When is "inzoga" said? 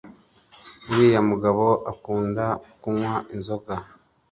3.35-3.73